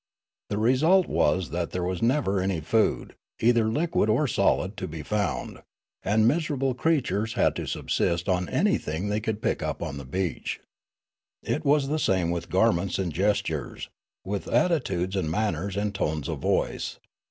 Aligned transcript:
The 0.49 0.57
result 0.57 1.05
was 1.05 1.51
that 1.51 1.69
there 1.69 1.83
was 1.83 2.01
never 2.01 2.39
any 2.39 2.59
food, 2.59 3.13
either 3.39 3.65
liquid 3.69 4.09
or 4.09 4.27
solid, 4.27 4.75
to 4.77 4.87
be 4.87 5.03
found, 5.03 5.59
and 6.01 6.23
the 6.23 6.27
miserable 6.27 6.73
creatures 6.73 7.33
had 7.33 7.55
to 7.57 7.67
subsist 7.67 8.27
on 8.27 8.49
anything 8.49 9.09
the}' 9.09 9.21
could 9.21 9.43
pick 9.43 9.61
up 9.61 9.83
on 9.83 9.97
the 9.97 10.05
beach. 10.05 10.59
It 11.43 11.63
was 11.63 11.87
the 11.87 11.99
same 11.99 12.31
with 12.31 12.49
garments 12.49 12.97
and 12.97 13.13
gestures, 13.13 13.89
with 14.25 14.45
atti 14.47 14.81
tudes 14.83 15.15
and 15.15 15.29
manners 15.29 15.77
and 15.77 15.93
tones 15.93 16.27
of 16.27 16.39
voice. 16.39 16.97